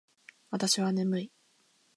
[0.49, 1.31] 私は眠い